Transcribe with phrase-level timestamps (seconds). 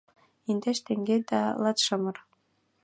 [0.49, 2.17] Индеш теҥге да латшымыр...